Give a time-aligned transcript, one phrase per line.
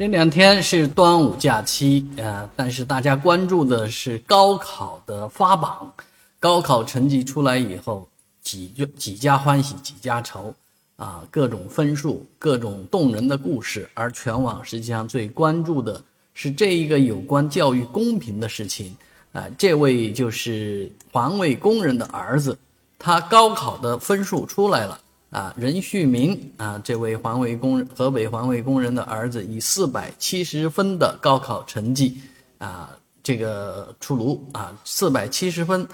[0.00, 5.92] 这两天是端午假期啊，但是大家关注的是高考的发榜。
[6.38, 8.08] 高考成绩出来以后，
[8.40, 10.54] 几几家欢喜几家愁
[10.96, 13.86] 啊，各种分数，各种动人的故事。
[13.92, 18.96] 而全网实际上最关注的是这一个有关教育公平的事情
[19.32, 19.44] 啊。
[19.58, 22.58] 这位就是环卫工人的儿子，
[22.98, 24.98] 他高考的分数出来了。
[25.30, 32.20] 啊，任旭明啊，这位环卫工人河北环卫工人的儿子以四百七十分的高考成绩
[32.58, 32.90] 啊，
[33.22, 35.86] 这个出炉啊，四百七十分，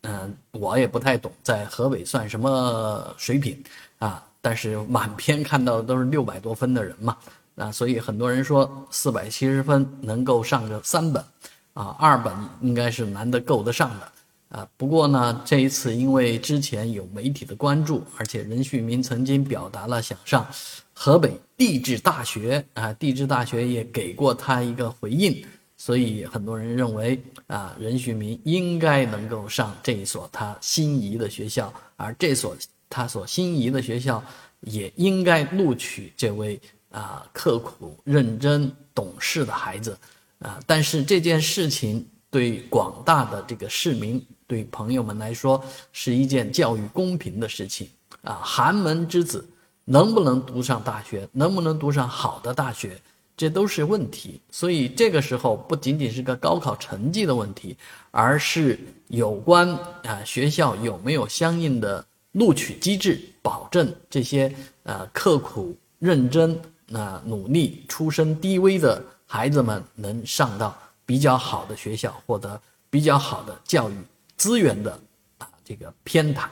[0.00, 3.56] 嗯，我也不太懂，在河北算什么水平
[4.00, 4.24] 啊？
[4.40, 7.16] 但是满篇看到的都是六百多分的人嘛，
[7.54, 11.24] 啊，所以很多人说四百七十分能够上个三本，
[11.72, 14.10] 啊，二本应该是难得够得上的。
[14.52, 20.46] 啊，不过呢，这一次因为之前有媒体的关注，而且任旭明曾经表达了想上
[20.92, 25.42] 河北地质大学啊，地质大学也给过他一个回应，
[25.78, 32.54] 所以很多人认为啊，任旭明应该能够上这一所他心仪的学校，而这所
[32.90, 34.22] 他所心仪的学校
[34.60, 39.96] 也应该录取这位啊刻苦认真懂事的孩子。
[40.40, 44.20] 啊，但是这件事情对广大的这个市民。
[44.44, 47.88] 对朋友们来说是一件教育公平的事情
[48.22, 48.38] 啊！
[48.42, 49.48] 寒门之子
[49.86, 53.00] 能不能读上大学，能不能读上好的大学，
[53.34, 54.38] 这都是问题。
[54.50, 57.74] 所以这个时候不仅仅是个高考成绩的问题，
[58.10, 59.70] 而是有关
[60.04, 66.60] 啊学校有没有相应的录取机制，保证这些呃刻苦认真、
[66.92, 73.96] 啊努力、出身低微的孩子们能上到比较好的学校，获得比较好的教育。
[74.36, 75.00] 资源的
[75.38, 76.48] 啊，这个偏袒。